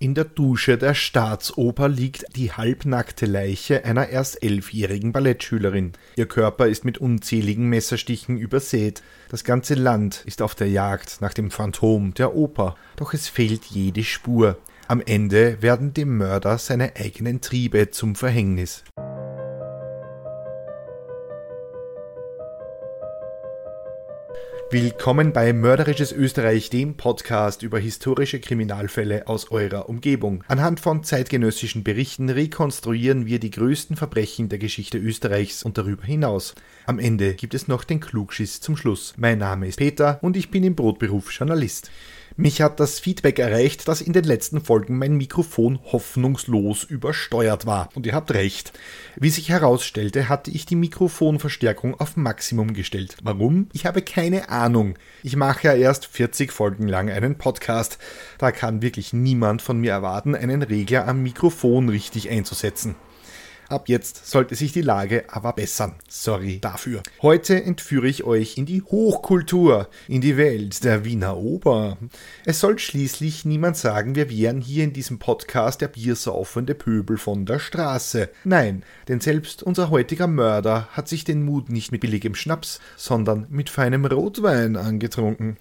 [0.00, 5.92] In der Dusche der Staatsoper liegt die halbnackte Leiche einer erst elfjährigen Ballettschülerin.
[6.14, 9.02] Ihr Körper ist mit unzähligen Messerstichen übersät.
[9.28, 12.76] Das ganze Land ist auf der Jagd nach dem Phantom der Oper.
[12.94, 14.56] Doch es fehlt jede Spur.
[14.86, 18.84] Am Ende werden dem Mörder seine eigenen Triebe zum Verhängnis.
[24.70, 30.44] Willkommen bei Mörderisches Österreich, dem Podcast über historische Kriminalfälle aus eurer Umgebung.
[30.46, 36.54] Anhand von zeitgenössischen Berichten rekonstruieren wir die größten Verbrechen der Geschichte Österreichs und darüber hinaus.
[36.84, 39.14] Am Ende gibt es noch den Klugschiss zum Schluss.
[39.16, 41.90] Mein Name ist Peter und ich bin im Brotberuf Journalist.
[42.40, 47.88] Mich hat das Feedback erreicht, dass in den letzten Folgen mein Mikrofon hoffnungslos übersteuert war.
[47.96, 48.72] Und ihr habt recht.
[49.16, 53.16] Wie sich herausstellte, hatte ich die Mikrofonverstärkung auf Maximum gestellt.
[53.24, 53.66] Warum?
[53.72, 54.94] Ich habe keine Ahnung.
[55.24, 57.98] Ich mache ja erst 40 Folgen lang einen Podcast.
[58.38, 62.94] Da kann wirklich niemand von mir erwarten, einen Regler am Mikrofon richtig einzusetzen.
[63.68, 65.96] Ab jetzt sollte sich die Lage aber bessern.
[66.08, 67.02] Sorry dafür.
[67.20, 71.98] Heute entführe ich euch in die Hochkultur, in die Welt der Wiener Oper.
[72.46, 77.44] Es soll schließlich niemand sagen, wir wären hier in diesem Podcast der biersaufende Pöbel von
[77.44, 78.30] der Straße.
[78.42, 83.48] Nein, denn selbst unser heutiger Mörder hat sich den Mut nicht mit billigem Schnaps, sondern
[83.50, 85.58] mit feinem Rotwein angetrunken.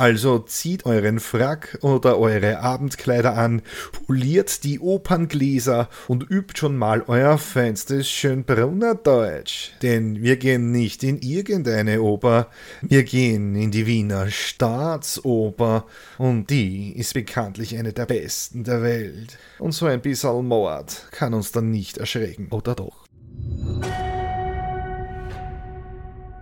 [0.00, 3.60] Also zieht euren Frack oder eure Abendkleider an,
[4.06, 9.72] poliert die Operngläser und übt schon mal euer feinstes Schönbrunner Deutsch.
[9.82, 12.46] Denn wir gehen nicht in irgendeine Oper,
[12.80, 15.84] wir gehen in die Wiener Staatsoper
[16.16, 19.36] und die ist bekanntlich eine der besten der Welt.
[19.58, 23.04] Und so ein bisschen Mord kann uns dann nicht erschrecken, oder doch?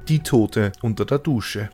[0.09, 1.71] Die Tote unter der Dusche.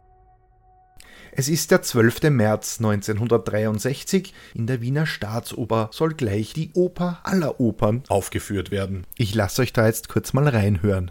[1.37, 2.31] Es ist der 12.
[2.31, 4.33] März 1963.
[4.55, 9.05] In der Wiener Staatsoper soll gleich die Oper aller Opern aufgeführt werden.
[9.17, 11.11] Ich lasse euch da jetzt kurz mal reinhören.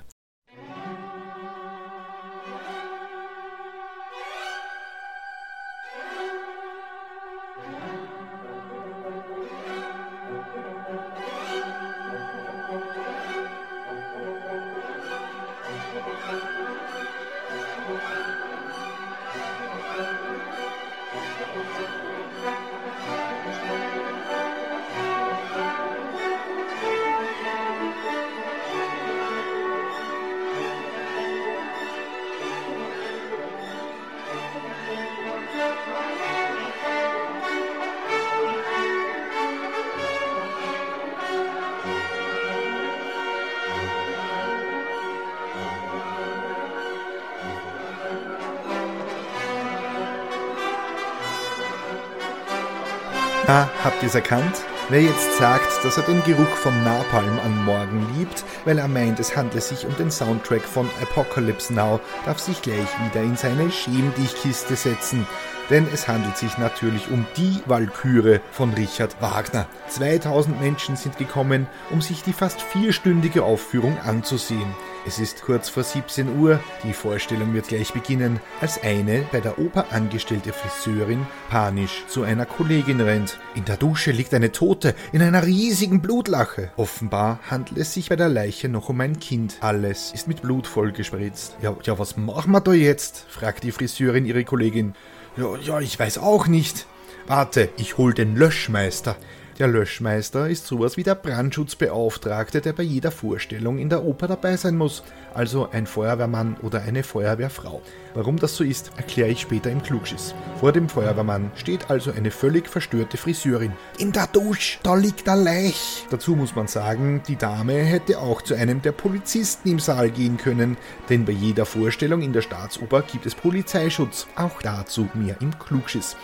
[53.84, 54.64] Habt ihr's erkannt?
[54.90, 59.18] Wer jetzt sagt, dass er den Geruch von Napalm am Morgen liebt, weil er meint,
[59.18, 63.72] es handle sich um den Soundtrack von Apocalypse Now, darf sich gleich wieder in seine
[63.72, 65.26] Schämdichkiste setzen.
[65.70, 69.68] Denn es handelt sich natürlich um die Walküre von Richard Wagner.
[69.88, 74.76] 2000 Menschen sind gekommen, um sich die fast vierstündige Aufführung anzusehen.
[75.06, 79.60] Es ist kurz vor 17 Uhr, die Vorstellung wird gleich beginnen, als eine bei der
[79.60, 83.38] Oper angestellte Friseurin panisch zu einer Kollegin rennt.
[83.54, 86.72] In der Dusche liegt eine Tote in einer riesigen Blutlache.
[86.76, 89.58] Offenbar handelt es sich bei der Leiche noch um ein Kind.
[89.62, 91.56] Alles ist mit Blut vollgespritzt.
[91.62, 93.26] Ja, ja, was machen wir da jetzt?
[93.30, 94.96] fragt die Friseurin ihre Kollegin.
[95.38, 96.86] Ja, ja, ich weiß auch nicht.
[97.28, 99.16] Warte, ich hol den Löschmeister.
[99.60, 104.58] Der Löschmeister ist sowas wie der Brandschutzbeauftragte, der bei jeder Vorstellung in der Oper dabei
[104.58, 105.04] sein muss,
[105.36, 107.84] also ein Feuerwehrmann oder eine Feuerwehrfrau.
[108.16, 110.34] Warum das so ist, erkläre ich später im Klugschiss.
[110.60, 113.74] Vor dem Feuerwehrmann steht also eine völlig verstörte Friseurin.
[114.00, 116.08] In der Dusche, da liegt der Leich.
[116.10, 120.38] Dazu muss man sagen, die Dame hätte auch zu einem der Polizisten im Saal gehen
[120.38, 120.78] können,
[121.10, 124.26] denn bei jeder Vorstellung in der Staatsoper gibt es Polizeischutz.
[124.36, 126.16] Auch dazu mehr im Klugschiss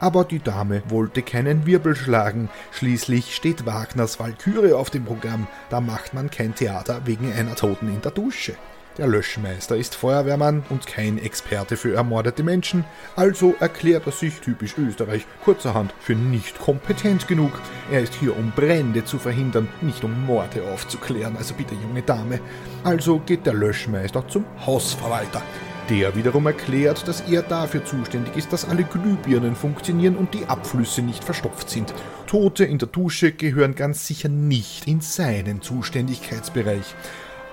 [0.00, 2.48] aber die Dame wollte keinen Wirbel schlagen.
[2.72, 5.46] Schließlich steht Wagners Walküre auf dem Programm.
[5.70, 8.54] Da macht man kein Theater wegen einer Toten in der Dusche.
[8.98, 12.84] Der Löschmeister ist Feuerwehrmann und kein Experte für ermordete Menschen,
[13.14, 17.52] also erklärt er sich typisch Österreich kurzerhand für nicht kompetent genug.
[17.90, 22.40] Er ist hier, um Brände zu verhindern, nicht um Morde aufzuklären, also bitte junge Dame.
[22.84, 25.42] Also geht der Löschmeister zum Hausverwalter.
[25.88, 31.00] Der wiederum erklärt, dass er dafür zuständig ist, dass alle Glühbirnen funktionieren und die Abflüsse
[31.00, 31.94] nicht verstopft sind.
[32.26, 36.96] Tote in der Dusche gehören ganz sicher nicht in seinen Zuständigkeitsbereich.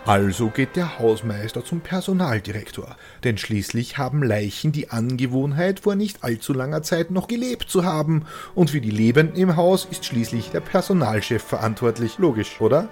[0.05, 6.53] Also geht der Hausmeister zum Personaldirektor, denn schließlich haben Leichen die Angewohnheit, vor nicht allzu
[6.53, 8.25] langer Zeit noch gelebt zu haben,
[8.55, 12.17] und für die Lebenden im Haus ist schließlich der Personalchef verantwortlich.
[12.17, 12.89] Logisch, oder?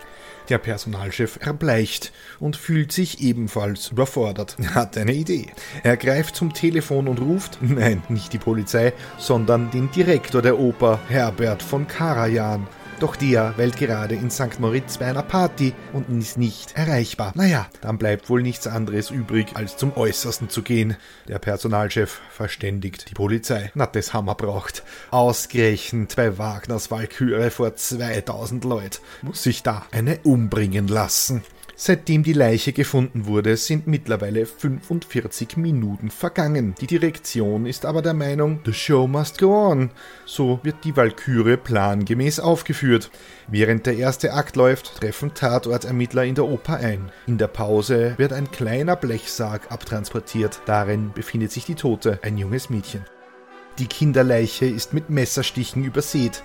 [0.49, 4.57] Der Personalchef erbleicht und fühlt sich ebenfalls überfordert.
[4.71, 5.47] Er hat eine Idee.
[5.83, 10.99] Er greift zum Telefon und ruft, nein, nicht die Polizei, sondern den Direktor der Oper,
[11.09, 12.67] Herbert von Karajan.
[13.01, 14.59] Doch der weilt gerade in St.
[14.59, 17.31] Moritz bei einer Party und ist nicht erreichbar.
[17.33, 20.95] Naja, dann bleibt wohl nichts anderes übrig, als zum Äußersten zu gehen.
[21.27, 23.71] Der Personalchef verständigt die Polizei.
[23.73, 24.83] Na, das Hammer braucht.
[25.09, 31.41] Ausgerechnet bei Wagners Walküre vor 2000 Leuten muss sich da eine umbringen lassen.
[31.83, 36.75] Seitdem die Leiche gefunden wurde, sind mittlerweile 45 Minuten vergangen.
[36.79, 39.89] Die Direktion ist aber der Meinung, the show must go on.
[40.27, 43.09] So wird die Walküre plangemäß aufgeführt.
[43.47, 47.11] Während der erste Akt läuft, treffen Tatortermittler in der Oper ein.
[47.25, 50.61] In der Pause wird ein kleiner Blechsarg abtransportiert.
[50.67, 53.05] Darin befindet sich die Tote, ein junges Mädchen.
[53.79, 56.43] Die Kinderleiche ist mit Messerstichen übersät.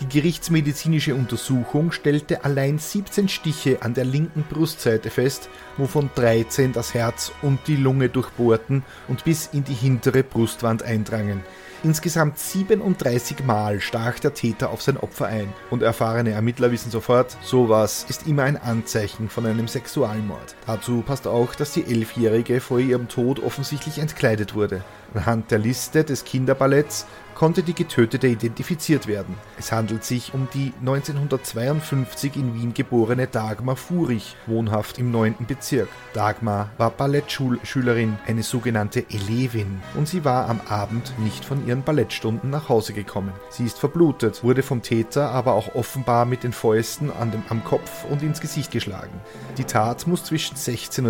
[0.00, 6.94] Die gerichtsmedizinische Untersuchung stellte allein 17 Stiche an der linken Brustseite fest, wovon 13 das
[6.94, 11.44] Herz und die Lunge durchbohrten und bis in die hintere Brustwand eindrangen.
[11.84, 15.52] Insgesamt 37 Mal stach der Täter auf sein Opfer ein.
[15.68, 20.56] Und erfahrene Ermittler wissen sofort, sowas ist immer ein Anzeichen von einem Sexualmord.
[20.66, 24.82] Dazu passt auch, dass die Elfjährige vor ihrem Tod offensichtlich entkleidet wurde.
[25.12, 29.34] Anhand der Liste des Kinderballetts konnte die Getötete identifiziert werden.
[29.58, 35.46] Es handelt sich um die 1952 in Wien geborene Dagmar Furich, wohnhaft im 9.
[35.46, 35.88] Bezirk.
[36.12, 42.50] Dagmar war Ballettschulschülerin, eine sogenannte Elevin, und sie war am Abend nicht von ihren Ballettstunden
[42.50, 43.32] nach Hause gekommen.
[43.50, 47.64] Sie ist verblutet, wurde vom Täter aber auch offenbar mit den Fäusten an dem, am
[47.64, 49.20] Kopf und ins Gesicht geschlagen.
[49.58, 51.04] Die Tat muss zwischen 16.30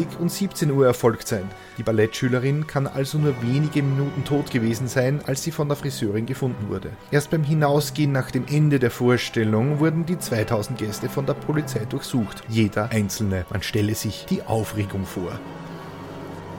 [0.00, 1.48] Uhr und 17 Uhr erfolgt sein.
[1.78, 5.78] Die Ballettschülerin kann also nur wenige Minuten tot gewesen sein, als sie von von der
[5.78, 6.90] Friseurin gefunden wurde.
[7.10, 11.86] Erst beim Hinausgehen nach dem Ende der Vorstellung wurden die 2000 Gäste von der Polizei
[11.86, 12.42] durchsucht.
[12.50, 13.46] Jeder einzelne.
[13.48, 15.40] Man stelle sich die Aufregung vor.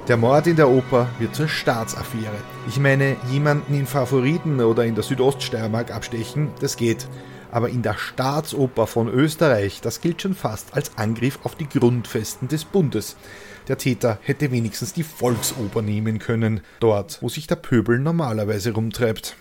[0.07, 2.33] Der Mord in der Oper wird zur Staatsaffäre.
[2.67, 7.07] Ich meine, jemanden in Favoriten oder in der Südoststeiermark abstechen, das geht.
[7.55, 12.49] Aber in der Staatsoper von Österreich, das gilt schon fast als Angriff auf die Grundfesten
[12.49, 13.15] des Bundes.
[13.69, 19.37] Der Täter hätte wenigstens die Volksoper nehmen können, dort, wo sich der Pöbel normalerweise rumtreibt.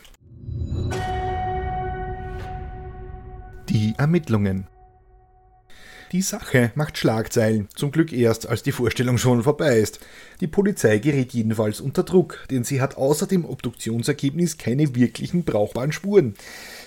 [3.68, 4.68] Die Ermittlungen.
[6.14, 9.98] Die Sache macht Schlagzeilen, zum Glück erst, als die Vorstellung schon vorbei ist.
[10.40, 15.90] Die Polizei gerät jedenfalls unter Druck, denn sie hat außer dem Obduktionsergebnis keine wirklichen brauchbaren
[15.90, 16.34] Spuren,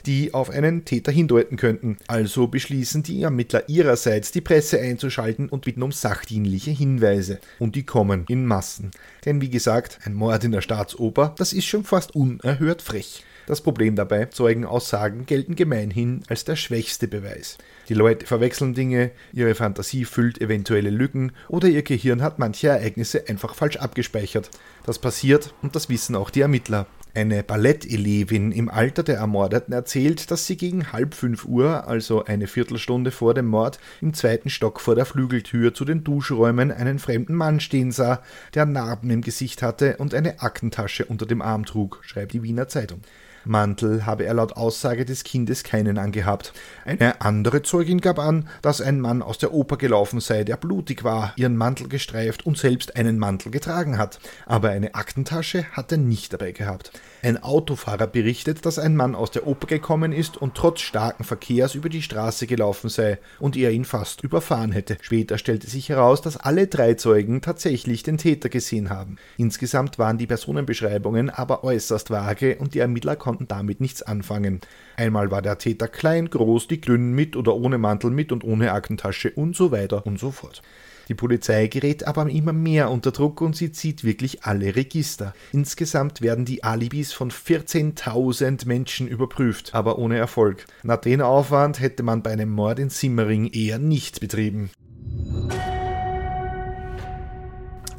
[0.05, 1.97] die auf einen Täter hindeuten könnten.
[2.07, 7.41] Also beschließen die Ermittler ihrerseits, die Presse einzuschalten und bitten um sachdienliche Hinweise.
[7.59, 8.91] Und die kommen in Massen.
[9.25, 13.25] Denn wie gesagt, ein Mord in der Staatsoper, das ist schon fast unerhört frech.
[13.47, 17.57] Das Problem dabei, Zeugenaussagen gelten gemeinhin als der schwächste Beweis.
[17.87, 23.23] Die Leute verwechseln Dinge, ihre Fantasie füllt eventuelle Lücken oder ihr Gehirn hat manche Ereignisse
[23.29, 24.49] einfach falsch abgespeichert.
[24.85, 26.87] Das passiert und das wissen auch die Ermittler.
[27.13, 32.47] Eine Ballettelevin im Alter der Ermordeten erzählt, dass sie gegen halb fünf Uhr, also eine
[32.47, 37.33] Viertelstunde vor dem Mord, im zweiten Stock vor der Flügeltür zu den Duschräumen einen fremden
[37.33, 38.21] Mann stehen sah,
[38.55, 42.67] der Narben im Gesicht hatte und eine Aktentasche unter dem Arm trug, schreibt die Wiener
[42.67, 42.99] Zeitung.
[43.47, 46.53] Mantel habe er laut Aussage des Kindes keinen angehabt.
[46.85, 51.03] Eine andere Zeugin gab an, dass ein Mann aus der Oper gelaufen sei, der blutig
[51.03, 54.19] war, ihren Mantel gestreift und selbst einen Mantel getragen hat.
[54.45, 56.91] Aber eine Aktentasche hat er nicht dabei gehabt.
[57.21, 61.75] Ein Autofahrer berichtet, dass ein Mann aus der Oper gekommen ist und trotz starken Verkehrs
[61.75, 64.97] über die Straße gelaufen sei und er ihn fast überfahren hätte.
[65.01, 69.17] Später stellte sich heraus, dass alle drei Zeugen tatsächlich den Täter gesehen haben.
[69.37, 74.61] Insgesamt waren die Personenbeschreibungen aber äußerst vage und die Ermittler konnten konnten damit nichts anfangen.
[74.95, 78.71] Einmal war der Täter klein, groß, die dünn, mit oder ohne Mantel, mit und ohne
[78.71, 80.63] Aktentasche und so weiter und so fort.
[81.07, 85.33] Die Polizei gerät aber immer mehr unter Druck und sie zieht wirklich alle Register.
[85.53, 90.65] Insgesamt werden die Alibis von 14.000 Menschen überprüft, aber ohne Erfolg.
[90.83, 94.69] Na, den Aufwand hätte man bei einem Mord in Simmering eher nicht betrieben.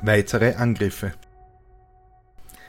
[0.02, 1.12] Weitere Angriffe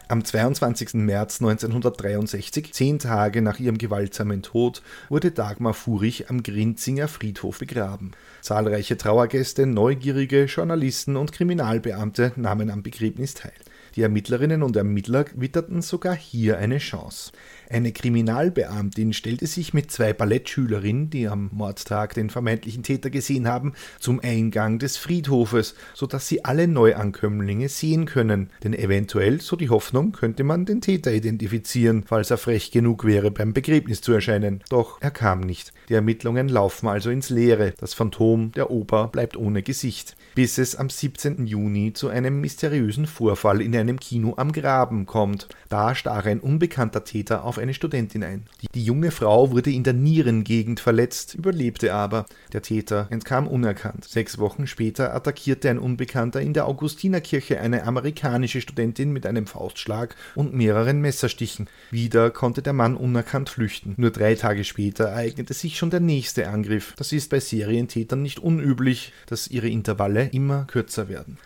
[0.10, 0.96] am 22.
[0.96, 8.12] März 1963, zehn Tage nach ihrem gewaltsamen Tod, wurde Dagmar Furich am Grinzinger Friedhof begraben.
[8.42, 13.54] Zahlreiche Trauergäste, Neugierige, Journalisten und Kriminalbeamte nahmen am Begräbnis teil.
[13.96, 17.32] Die Ermittlerinnen und Ermittler witterten sogar hier eine Chance.
[17.72, 23.74] Eine Kriminalbeamtin stellte sich mit zwei Ballettschülerinnen, die am Mordtag den vermeintlichen Täter gesehen haben,
[24.00, 28.50] zum Eingang des Friedhofes, sodass sie alle Neuankömmlinge sehen können.
[28.64, 33.30] Denn eventuell, so die Hoffnung, könnte man den Täter identifizieren, falls er frech genug wäre,
[33.30, 34.64] beim Begräbnis zu erscheinen.
[34.70, 35.72] Doch er kam nicht.
[35.90, 37.76] Die Ermittlungen laufen also ins Leere.
[37.78, 40.18] Das Phantom der Oper bleibt ohne Gesicht.
[40.34, 41.46] Bis es am 17.
[41.46, 45.48] Juni zu einem mysteriösen Vorfall in einem Kino am Graben kommt.
[45.70, 48.46] Da stach ein unbekannter Täter auf eine Studentin ein.
[48.74, 52.26] Die, junge Frau wurde in der Nierengegend verletzt, überlebte aber.
[52.54, 54.06] Der Täter entkam unerkannt.
[54.06, 60.16] Sechs Wochen später attackierte ein Unbekannter in der Augustinerkirche eine amerikanische Studentin mit einem Faustschlag
[60.36, 61.68] und mehreren Messerstichen.
[61.92, 63.94] Wieder konnte der Mann unerkannt flüchten.
[63.98, 66.94] Nur drei Tage später ereignete sich schon der nächste Angriff.
[66.98, 71.38] Das ist bei Serientätern nicht unüblich, dass ihre Intervalle immer kürzer werden.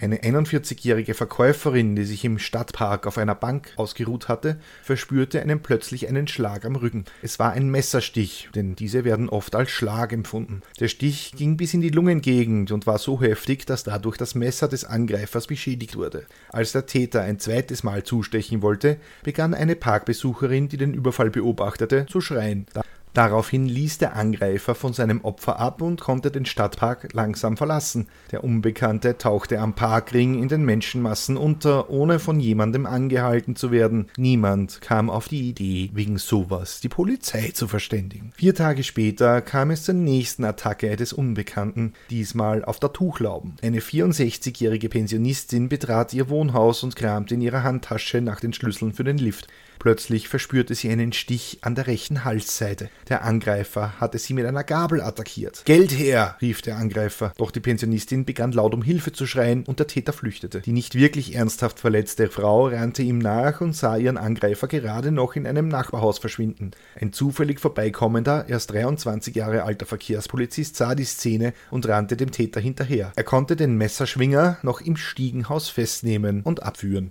[0.00, 6.08] Eine 41-jährige Verkäuferin, die sich im Stadtpark auf einer Bank ausgeruht hatte, verspürte einen plötzlich
[6.08, 7.04] einen Schlag am Rücken.
[7.22, 10.62] Es war ein Messerstich, denn diese werden oft als Schlag empfunden.
[10.80, 14.68] Der Stich ging bis in die Lungengegend und war so heftig, dass dadurch das Messer
[14.68, 16.26] des Angreifers beschädigt wurde.
[16.50, 22.06] Als der Täter ein zweites Mal zustechen wollte, begann eine Parkbesucherin, die den Überfall beobachtete,
[22.06, 22.66] zu schreien.
[23.14, 28.08] Daraufhin ließ der Angreifer von seinem Opfer ab und konnte den Stadtpark langsam verlassen.
[28.30, 34.06] Der Unbekannte tauchte am Parkring in den Menschenmassen unter, ohne von jemandem angehalten zu werden.
[34.16, 38.32] Niemand kam auf die Idee, wegen sowas die Polizei zu verständigen.
[38.34, 43.56] Vier Tage später kam es zur nächsten Attacke des Unbekannten, diesmal auf der Tuchlauben.
[43.62, 49.04] Eine 64-jährige Pensionistin betrat ihr Wohnhaus und kramte in ihrer Handtasche nach den Schlüsseln für
[49.04, 49.48] den Lift.
[49.82, 52.88] Plötzlich verspürte sie einen Stich an der rechten Halsseite.
[53.08, 55.64] Der Angreifer hatte sie mit einer Gabel attackiert.
[55.64, 56.36] Geld her!
[56.40, 57.32] rief der Angreifer.
[57.36, 60.60] Doch die Pensionistin begann laut um Hilfe zu schreien und der Täter flüchtete.
[60.60, 65.34] Die nicht wirklich ernsthaft verletzte Frau rannte ihm nach und sah ihren Angreifer gerade noch
[65.34, 66.70] in einem Nachbarhaus verschwinden.
[66.94, 72.60] Ein zufällig vorbeikommender, erst 23 Jahre alter Verkehrspolizist sah die Szene und rannte dem Täter
[72.60, 73.10] hinterher.
[73.16, 77.10] Er konnte den Messerschwinger noch im Stiegenhaus festnehmen und abführen.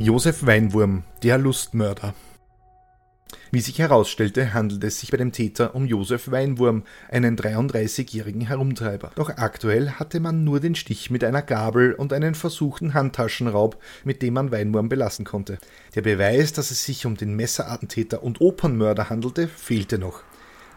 [0.00, 2.14] Josef Weinwurm, der Lustmörder.
[3.50, 9.10] Wie sich herausstellte, handelt es sich bei dem Täter um Josef Weinwurm, einen 33-jährigen Herumtreiber.
[9.16, 14.22] Doch aktuell hatte man nur den Stich mit einer Gabel und einen versuchten Handtaschenraub, mit
[14.22, 15.58] dem man Weinwurm belassen konnte.
[15.94, 20.22] Der Beweis, dass es sich um den Messerattentäter und Opernmörder handelte, fehlte noch.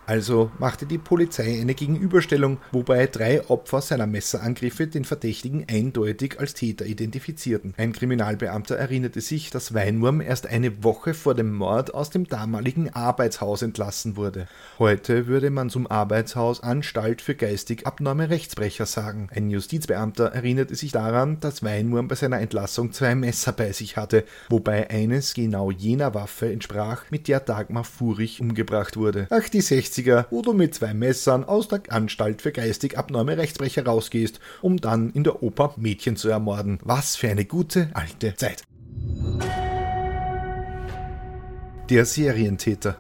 [0.06, 6.54] Also machte die Polizei eine Gegenüberstellung, wobei drei Opfer seiner Messerangriffe den Verdächtigen eindeutig als
[6.54, 7.74] Täter identifizierten.
[7.78, 12.90] Ein Kriminalbeamter erinnerte sich, dass Weinwurm erst eine Woche vor dem Mord aus dem damaligen
[12.90, 14.48] Arbeitshaus entlassen wurde.
[14.78, 19.30] Heute würde man zum Arbeitshaus Anstalt für geistig abnorme Rechtsbrecher sagen.
[19.34, 24.26] Ein Justizbeamter erinnerte sich daran, dass Weinwurm bei seiner Entlassung zwei Messer bei sich hatte,
[24.50, 29.28] wobei eines genau jener Waffe entsprach, mit der Dagmar Furich umgebracht wurde.
[29.30, 33.38] Ach, die 60 60er, wo du mit zwei Messern aus der Anstalt für geistig abnorme
[33.38, 36.80] Rechtsbrecher rausgehst, um dann in der Oper Mädchen zu ermorden.
[36.84, 38.64] Was für eine gute alte Zeit.
[41.90, 43.00] Der Serientäter.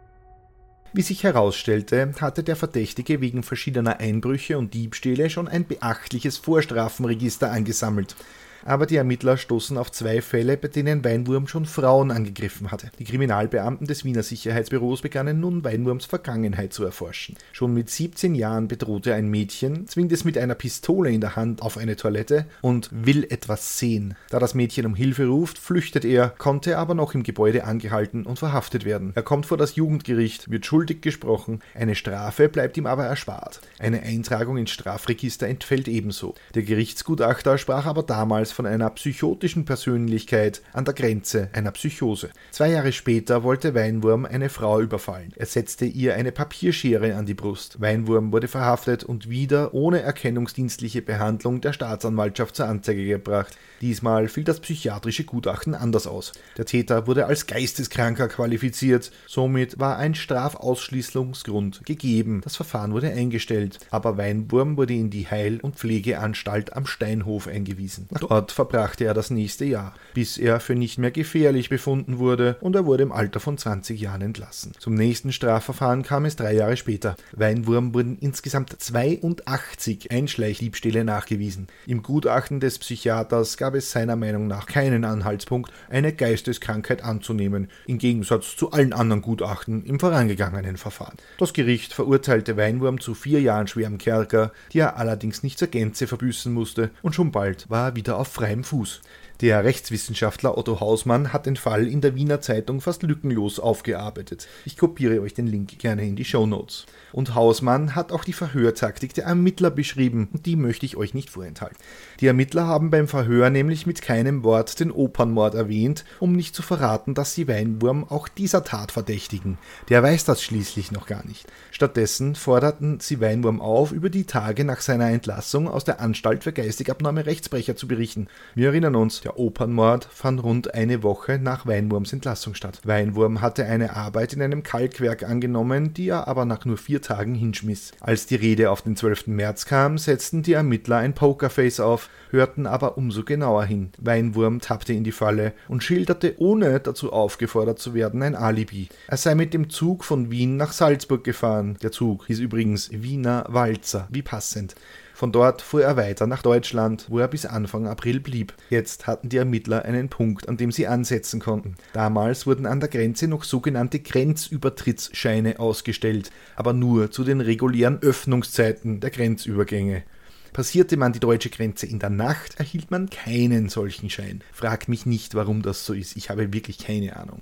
[0.96, 7.52] Wie sich herausstellte, hatte der Verdächtige wegen verschiedener Einbrüche und Diebstähle schon ein beachtliches Vorstrafenregister
[7.52, 8.16] angesammelt
[8.65, 12.91] aber die Ermittler stoßen auf zwei Fälle, bei denen Weinwurm schon Frauen angegriffen hatte.
[13.00, 17.36] Die Kriminalbeamten des Wiener Sicherheitsbüros begannen nun Weinwurms Vergangenheit zu erforschen.
[17.51, 21.36] Schon mit 17 Jahren bedroht er ein Mädchen, zwingt es mit einer Pistole in der
[21.36, 24.15] Hand auf eine Toilette und will etwas sehen.
[24.29, 28.39] Da das Mädchen um Hilfe ruft, flüchtet er, konnte aber noch im Gebäude angehalten und
[28.39, 29.12] verhaftet werden.
[29.15, 33.62] Er kommt vor das Jugendgericht, wird schuldig gesprochen, eine Strafe bleibt ihm aber erspart.
[33.79, 36.36] Eine Eintragung ins Strafregister entfällt ebenso.
[36.55, 42.30] Der Gerichtsgutachter sprach aber damals von einer psychotischen Persönlichkeit an der Grenze einer Psychose.
[42.52, 45.34] Zwei Jahre später wollte Weinwurm eine Frau überfallen.
[45.36, 47.82] Er setzte ihr eine Papierschere an die Brust.
[47.82, 53.58] Weinwurm wurde verhaftet und wieder ohne erkennungsdienstliche Behandlung der Staatsanwaltschaft zur Anzeige gebracht.
[53.82, 56.32] Diesmal fiel das psychiatrische Gutachten anders aus.
[56.58, 62.42] Der Täter wurde als Geisteskranker qualifiziert, somit war ein Strafausschließungsgrund gegeben.
[62.44, 68.08] Das Verfahren wurde eingestellt, aber Weinwurm wurde in die Heil- und Pflegeanstalt am Steinhof eingewiesen.
[68.20, 72.58] Dort Dort verbrachte er das nächste Jahr, bis er für nicht mehr gefährlich befunden wurde
[72.60, 74.74] und er wurde im Alter von 20 Jahren entlassen.
[74.80, 77.16] Zum nächsten Strafverfahren kam es drei Jahre später.
[77.32, 81.68] Weinwurm wurden insgesamt 82 Einschleichdiebstähle nachgewiesen.
[81.88, 87.98] Im Gutachten des Psychiaters gab es seiner Meinung nach keinen Anhaltspunkt, eine Geisteskrankheit anzunehmen, im
[87.98, 91.16] Gegensatz zu allen anderen Gutachten im vorangegangenen Verfahren.
[91.38, 96.08] Das Gericht verurteilte Weinwurm zu vier Jahren schwerem Kerker, die er allerdings nicht zur Gänze
[96.08, 99.02] verbüßen musste, und schon bald war er wieder auf freiem Fuß.
[99.44, 104.48] Der Rechtswissenschaftler Otto Hausmann hat den Fall in der Wiener Zeitung fast lückenlos aufgearbeitet.
[104.64, 106.86] Ich kopiere euch den Link gerne in die Show Notes.
[107.12, 111.30] Und Hausmann hat auch die Verhörtaktik der Ermittler beschrieben und die möchte ich euch nicht
[111.30, 111.76] vorenthalten.
[112.22, 116.62] Die Ermittler haben beim Verhör nämlich mit keinem Wort den Opernmord erwähnt, um nicht zu
[116.62, 119.58] verraten, dass sie Weinwurm auch dieser Tat verdächtigen.
[119.90, 121.52] Der weiß das schließlich noch gar nicht.
[121.72, 126.54] Stattdessen forderten sie Weinwurm auf, über die Tage nach seiner Entlassung aus der Anstalt für
[126.54, 128.28] geistig abnorme Rechtsbrecher zu berichten.
[128.56, 132.80] Wir erinnern uns, der Opernmord fand rund eine Woche nach Weinwurms Entlassung statt.
[132.84, 137.36] Weinwurm hatte eine Arbeit in einem Kalkwerk angenommen, die er aber nach nur vier Tagen
[137.36, 137.92] hinschmiss.
[138.00, 139.28] Als die Rede auf den 12.
[139.28, 143.92] März kam, setzten die Ermittler ein Pokerface auf, hörten aber umso genauer hin.
[144.00, 148.90] Weinwurm tappte in die Falle und schilderte, ohne dazu aufgefordert zu werden, ein Alibi.
[149.08, 151.78] Er sei mit dem Zug von Wien nach Salzburg gefahren.
[151.82, 154.75] Der Zug hieß übrigens Wiener Walzer, wie passend.
[155.13, 158.53] Von dort fuhr er weiter nach Deutschland, wo er bis Anfang April blieb.
[158.70, 161.75] Jetzt hatten die Ermittler einen Punkt, an dem sie ansetzen konnten.
[161.93, 169.00] Damals wurden an der Grenze noch sogenannte Grenzübertrittsscheine ausgestellt, aber nur zu den regulären Öffnungszeiten
[169.00, 170.03] der Grenzübergänge.
[170.51, 174.43] Passierte man die deutsche Grenze in der Nacht, erhielt man keinen solchen Schein.
[174.51, 176.15] Fragt mich nicht, warum das so ist.
[176.15, 177.41] Ich habe wirklich keine Ahnung.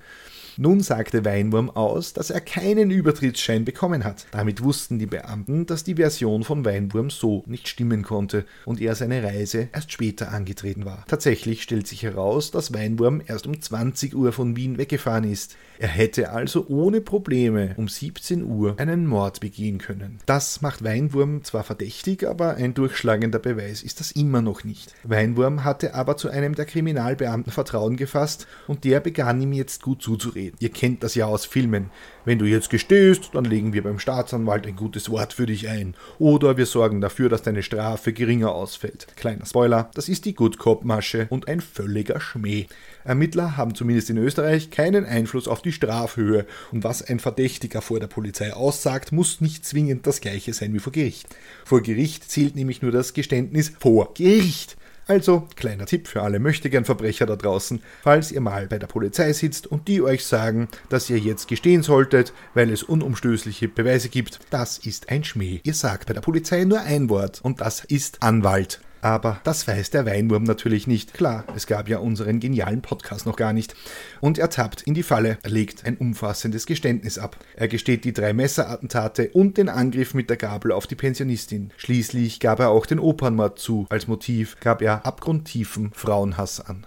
[0.61, 4.27] Nun sagte Weinwurm aus, dass er keinen Übertrittsschein bekommen hat.
[4.29, 8.93] Damit wussten die Beamten, dass die Version von Weinwurm so nicht stimmen konnte und er
[8.93, 11.03] seine Reise erst später angetreten war.
[11.07, 15.55] Tatsächlich stellt sich heraus, dass Weinwurm erst um 20 Uhr von Wien weggefahren ist.
[15.79, 20.19] Er hätte also ohne Probleme um 17 Uhr einen Mord begehen können.
[20.27, 24.93] Das macht Weinwurm zwar verdächtig, aber ein durchschlagender Beweis ist das immer noch nicht.
[25.01, 30.03] Weinwurm hatte aber zu einem der Kriminalbeamten Vertrauen gefasst und der begann ihm jetzt gut
[30.03, 30.50] zuzureden.
[30.59, 31.89] Ihr kennt das ja aus Filmen.
[32.23, 35.95] Wenn du jetzt gestehst, dann legen wir beim Staatsanwalt ein gutes Wort für dich ein.
[36.19, 39.07] Oder wir sorgen dafür, dass deine Strafe geringer ausfällt.
[39.15, 42.67] Kleiner Spoiler, das ist die Good Cop Masche und ein völliger Schmäh.
[43.03, 47.99] Ermittler haben zumindest in Österreich keinen Einfluss auf die Strafhöhe und was ein Verdächtiger vor
[47.99, 51.27] der Polizei aussagt, muss nicht zwingend das gleiche sein wie vor Gericht.
[51.65, 54.77] Vor Gericht zählt nämlich nur das Geständnis vor Gericht.
[55.11, 59.33] Also, kleiner Tipp für alle möchtegern Verbrecher da draußen, falls ihr mal bei der Polizei
[59.33, 64.39] sitzt und die euch sagen, dass ihr jetzt gestehen solltet, weil es unumstößliche Beweise gibt,
[64.51, 65.59] das ist ein Schmäh.
[65.63, 68.79] Ihr sagt bei der Polizei nur ein Wort und das ist Anwalt.
[69.01, 71.13] Aber das weiß der Weinwurm natürlich nicht.
[71.13, 73.75] Klar, es gab ja unseren genialen Podcast noch gar nicht.
[74.19, 77.37] Und er tappt in die Falle, er legt ein umfassendes Geständnis ab.
[77.55, 81.71] Er gesteht die drei Messerattentate und den Angriff mit der Gabel auf die Pensionistin.
[81.77, 83.87] Schließlich gab er auch den Opernmord zu.
[83.89, 86.85] Als Motiv gab er abgrundtiefen Frauenhass an.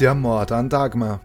[0.00, 1.20] Der Mord an Dagmar.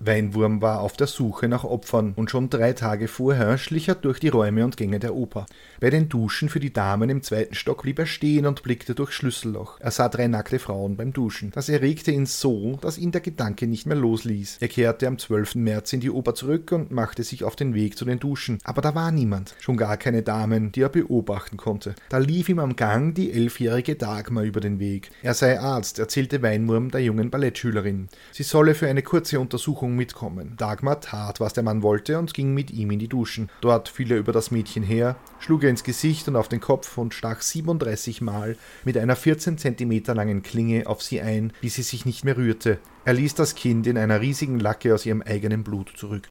[0.00, 4.20] Weinwurm war auf der Suche nach Opfern und schon drei Tage vorher schlich er durch
[4.20, 5.46] die Räume und Gänge der Oper.
[5.80, 9.14] Bei den Duschen für die Damen im zweiten Stock blieb er stehen und blickte durchs
[9.14, 9.80] Schlüsselloch.
[9.80, 11.50] Er sah drei nackte Frauen beim Duschen.
[11.52, 14.58] Das erregte ihn so, dass ihn der Gedanke nicht mehr losließ.
[14.60, 15.56] Er kehrte am 12.
[15.56, 18.58] März in die Oper zurück und machte sich auf den Weg zu den Duschen.
[18.64, 21.94] Aber da war niemand, schon gar keine Damen, die er beobachten konnte.
[22.08, 25.10] Da lief ihm am Gang die elfjährige Dagmar über den Weg.
[25.22, 28.08] Er sei Arzt, erzählte Weinwurm der jungen Ballettschülerin.
[28.32, 30.54] Sie solle für eine kurze Untersuchung Untersuchung mitkommen.
[30.56, 33.50] Dagmar tat, was der Mann wollte und ging mit ihm in die Duschen.
[33.60, 36.98] Dort fiel er über das Mädchen her, schlug er ins Gesicht und auf den Kopf
[36.98, 41.82] und stach 37 Mal mit einer 14 cm langen Klinge auf sie ein, bis sie
[41.82, 42.78] sich nicht mehr rührte.
[43.04, 46.28] Er ließ das Kind in einer riesigen Lacke aus ihrem eigenen Blut zurück.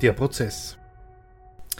[0.00, 0.78] Der Prozess.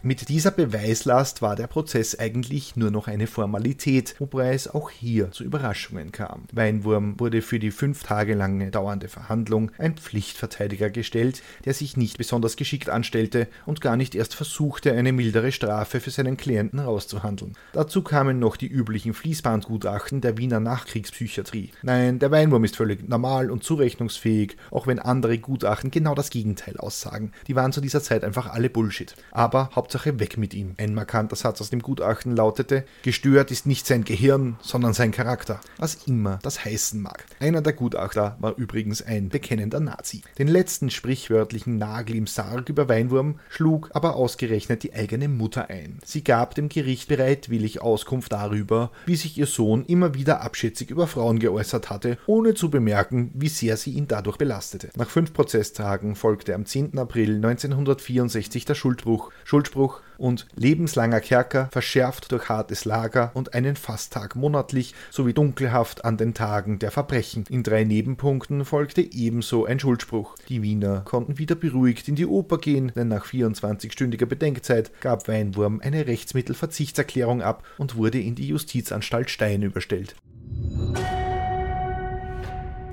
[0.02, 5.32] Mit dieser Beweislast war der Prozess eigentlich nur noch eine Formalität, wobei es auch hier
[5.32, 6.44] zu Überraschungen kam.
[6.52, 12.16] Weinwurm wurde für die fünf Tage lange dauernde Verhandlung ein Pflichtverteidiger gestellt, der sich nicht
[12.16, 17.56] besonders geschickt anstellte und gar nicht erst versuchte, eine mildere Strafe für seinen Klienten rauszuhandeln.
[17.72, 21.70] Dazu kamen noch die üblichen Fließbandgutachten der Wiener Nachkriegspsychiatrie.
[21.82, 26.76] Nein, der Weinwurm ist völlig normal und zurechnungsfähig, auch wenn andere Gutachten genau das Gegenteil
[26.76, 27.32] aussagen.
[27.48, 29.16] Die waren zu dieser Zeit einfach alle Bullshit.
[29.32, 30.74] Aber Hauptsache weg mit ihm.
[30.76, 35.62] Ein markanter Satz aus dem Gutachten lautete, gestört ist nicht sein Gehirn, sondern sein Charakter.
[35.78, 37.24] Was immer das heißen mag.
[37.40, 40.20] Einer der Gutachter war übrigens ein bekennender Nazi.
[40.36, 46.00] Den letzten sprichwörtlichen Nagel im Sarg über Weinwurm schlug aber ausgerechnet die eigene Mutter ein.
[46.04, 51.06] Sie gab dem Gericht bereitwillig Auskunft darüber, wie sich ihr Sohn immer wieder abschätzig über
[51.06, 54.90] Frauen geäußert hatte, ohne zu bemerken, wie sehr sie ihn dadurch belastete.
[54.96, 56.98] Nach fünf Prozesstagen folgte am 10.
[56.98, 59.32] April 1964 der Schuldbruch.
[59.44, 66.04] Schuldspruch Freispruch und lebenslanger Kerker, verschärft durch hartes Lager und einen Fasttag monatlich sowie Dunkelhaft
[66.04, 67.44] an den Tagen der Verbrechen.
[67.48, 70.34] In drei Nebenpunkten folgte ebenso ein Schuldspruch.
[70.48, 75.80] Die Wiener konnten wieder beruhigt in die Oper gehen, denn nach 24-stündiger Bedenkzeit gab Weinwurm
[75.80, 80.16] eine Rechtsmittelverzichtserklärung ab und wurde in die Justizanstalt Stein überstellt.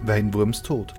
[0.04, 0.94] Weinwurms Tod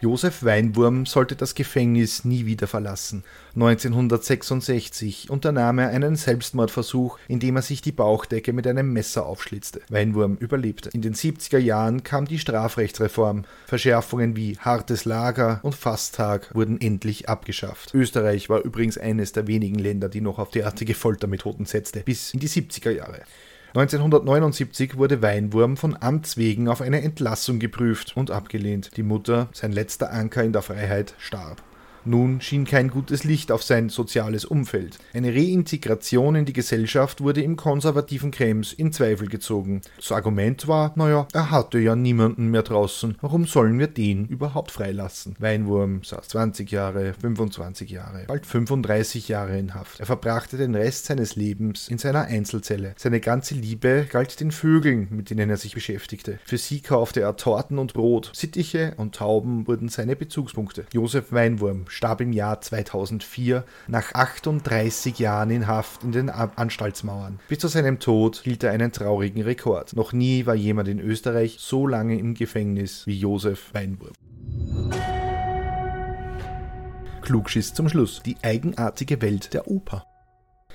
[0.00, 3.22] Josef Weinwurm sollte das Gefängnis nie wieder verlassen.
[3.54, 9.82] 1966 unternahm er einen Selbstmordversuch, indem er sich die Bauchdecke mit einem Messer aufschlitzte.
[9.90, 10.88] Weinwurm überlebte.
[10.94, 13.44] In den 70er Jahren kam die Strafrechtsreform.
[13.66, 17.92] Verschärfungen wie hartes Lager und Fasttag wurden endlich abgeschafft.
[17.92, 22.40] Österreich war übrigens eines der wenigen Länder, die noch auf derartige Foltermethoden setzte, bis in
[22.40, 23.20] die 70er Jahre.
[23.74, 28.96] 1979 wurde Weinwurm von Amts wegen auf eine Entlassung geprüft und abgelehnt.
[28.96, 31.62] Die Mutter, sein letzter Anker in der Freiheit, starb.
[32.04, 34.98] Nun schien kein gutes Licht auf sein soziales Umfeld.
[35.12, 39.82] Eine Reintegration in die Gesellschaft wurde im konservativen Krems in Zweifel gezogen.
[39.96, 44.70] Das Argument war, naja, er hatte ja niemanden mehr draußen, warum sollen wir den überhaupt
[44.70, 45.36] freilassen?
[45.38, 50.00] Weinwurm saß 20 Jahre, 25 Jahre, bald 35 Jahre in Haft.
[50.00, 52.94] Er verbrachte den Rest seines Lebens in seiner Einzelzelle.
[52.96, 56.38] Seine ganze Liebe galt den Vögeln, mit denen er sich beschäftigte.
[56.44, 58.30] Für sie kaufte er Torten und Brot.
[58.34, 60.86] Sittiche und Tauben wurden seine Bezugspunkte.
[60.92, 67.40] Josef Weinwurm starb im Jahr 2004 nach 38 Jahren in Haft in den Anstaltsmauern.
[67.48, 69.94] Bis zu seinem Tod hielt er einen traurigen Rekord.
[69.94, 74.12] Noch nie war jemand in Österreich so lange im Gefängnis wie Josef Weinwurm.
[77.22, 78.22] Klugschiss zum Schluss.
[78.24, 80.09] Die eigenartige Welt der Oper.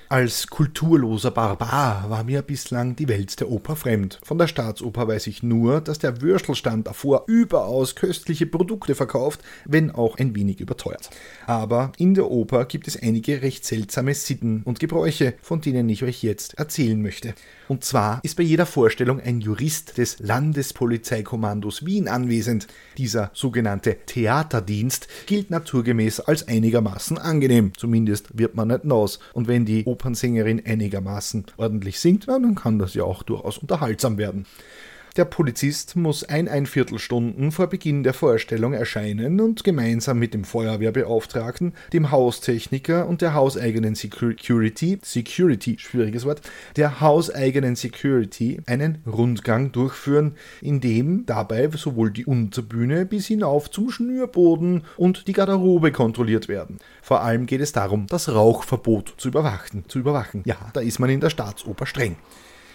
[0.08, 4.20] Als kulturloser Barbar war mir bislang die Welt der Oper fremd.
[4.22, 9.90] Von der Staatsoper weiß ich nur, dass der Würstelstand davor überaus köstliche Produkte verkauft, wenn
[9.90, 11.10] auch ein wenig überteuert.
[11.46, 16.04] Aber in der Oper gibt es einige recht seltsame Sitten und Gebräuche, von denen ich
[16.04, 17.34] euch jetzt erzählen möchte.
[17.66, 22.68] Und zwar ist bei jeder Vorstellung ein Jurist des Landespolizeikommandos Wien anwesend.
[22.96, 27.72] Dieser sogenannte Theaterdienst gilt naturgemäß als einigermaßen angenehm.
[27.76, 29.18] Zumindest wird man nicht naus.
[29.32, 34.44] Und wenn die Opernsängerin einigermaßen ordentlich singt, dann kann das ja auch durchaus unterhaltsam werden.
[35.16, 41.72] Der Polizist muss ein Viertelstunden vor Beginn der Vorstellung erscheinen und gemeinsam mit dem Feuerwehrbeauftragten,
[41.94, 46.42] dem Haustechniker und der hauseigenen Security, Security, schwieriges Wort,
[46.76, 53.90] der hauseigenen Security einen Rundgang durchführen, in dem dabei sowohl die Unterbühne bis hinauf zum
[53.90, 56.76] Schnürboden und die Garderobe kontrolliert werden.
[57.00, 59.84] Vor allem geht es darum, das Rauchverbot zu überwachen.
[59.88, 60.42] Zu überwachen.
[60.44, 62.16] Ja, da ist man in der Staatsoper streng.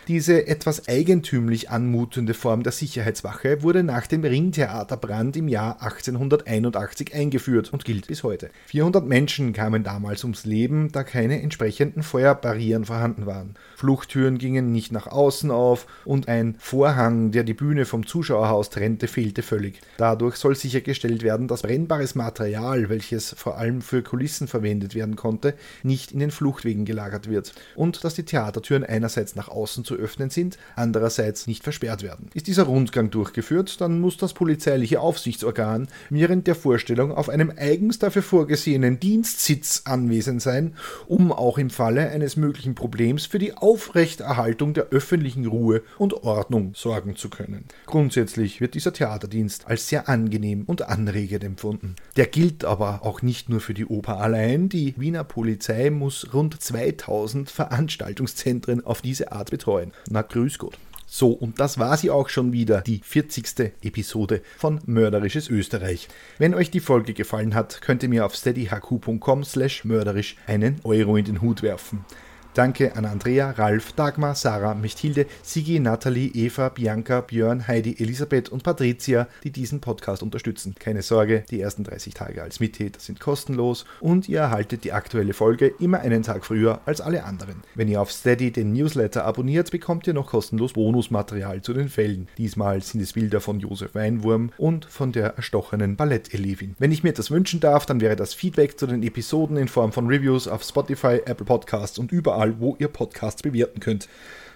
[0.07, 7.71] Diese etwas eigentümlich anmutende Form der Sicherheitswache wurde nach dem Ringtheaterbrand im Jahr 1881 eingeführt
[7.71, 8.49] und gilt bis heute.
[8.65, 13.53] 400 Menschen kamen damals ums Leben, da keine entsprechenden Feuerbarrieren vorhanden waren.
[13.75, 19.07] Fluchttüren gingen nicht nach außen auf und ein Vorhang, der die Bühne vom Zuschauerhaus trennte,
[19.07, 19.81] fehlte völlig.
[19.97, 25.53] Dadurch soll sichergestellt werden, dass brennbares Material, welches vor allem für Kulissen verwendet werden konnte,
[25.83, 30.29] nicht in den Fluchtwegen gelagert wird und dass die Theatertüren einerseits nach außen zu öffnen
[30.29, 32.29] sind, andererseits nicht versperrt werden.
[32.33, 37.99] Ist dieser Rundgang durchgeführt, dann muss das polizeiliche Aufsichtsorgan während der Vorstellung auf einem eigens
[37.99, 40.75] dafür vorgesehenen Dienstsitz anwesend sein,
[41.07, 46.71] um auch im Falle eines möglichen Problems für die Aufrechterhaltung der öffentlichen Ruhe und Ordnung
[46.73, 47.65] sorgen zu können.
[47.85, 51.95] Grundsätzlich wird dieser Theaterdienst als sehr angenehm und anregend empfunden.
[52.15, 54.69] Der gilt aber auch nicht nur für die Oper allein.
[54.69, 59.91] Die Wiener Polizei muss rund 2000 Veranstaltungszentren auf diese Art betreuen freuen.
[60.09, 60.77] Na, grüß Gott.
[61.07, 63.73] So, und das war sie auch schon wieder, die 40.
[63.83, 66.07] Episode von Mörderisches Österreich.
[66.37, 71.17] Wenn euch die Folge gefallen hat, könnt ihr mir auf steadyhq.com slash mörderisch einen Euro
[71.17, 72.05] in den Hut werfen.
[72.53, 78.61] Danke an Andrea, Ralf, Dagmar, Sarah, Mechthilde, Sigi, Nathalie, Eva, Bianca, Björn, Heidi, Elisabeth und
[78.61, 80.75] Patricia, die diesen Podcast unterstützen.
[80.77, 85.31] Keine Sorge, die ersten 30 Tage als Mittäter sind kostenlos und ihr erhaltet die aktuelle
[85.31, 87.63] Folge immer einen Tag früher als alle anderen.
[87.73, 92.27] Wenn ihr auf Steady den Newsletter abonniert, bekommt ihr noch kostenlos Bonusmaterial zu den Fällen.
[92.37, 96.75] Diesmal sind es Bilder von Josef Weinwurm und von der erstochenen Ballettelevin.
[96.79, 99.93] Wenn ich mir das wünschen darf, dann wäre das Feedback zu den Episoden in Form
[99.93, 104.07] von Reviews auf Spotify, Apple Podcasts und überall überall, wo ihr Podcasts bewerten könnt.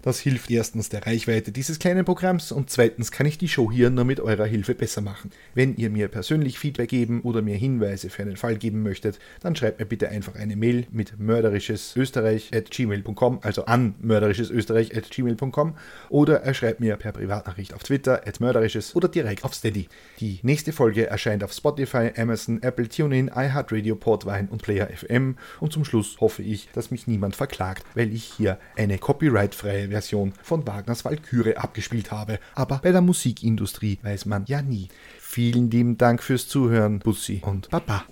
[0.05, 3.89] Das hilft erstens der Reichweite dieses kleinen Programms und zweitens kann ich die Show hier
[3.89, 5.31] nur mit eurer Hilfe besser machen.
[5.55, 9.55] Wenn ihr mir persönlich Feedback geben oder mir Hinweise für einen Fall geben möchtet, dann
[9.55, 15.75] schreibt mir bitte einfach eine Mail mit mörderisches.österreich@gmail.com, also an mörderisches.österreich@gmail.com
[16.09, 19.87] oder er schreibt mir per Privatnachricht auf Twitter mörderisches oder direkt auf Steady.
[20.19, 25.73] Die nächste Folge erscheint auf Spotify, Amazon, Apple TuneIn, iHeartRadio, Portwine und Player FM und
[25.73, 30.67] zum Schluss hoffe ich, dass mich niemand verklagt, weil ich hier eine copyrightfreie Version von
[30.67, 32.39] Wagners Walküre abgespielt habe.
[32.53, 34.89] Aber bei der Musikindustrie weiß man ja nie.
[35.19, 38.03] Vielen lieben Dank fürs Zuhören, Bussi und Baba.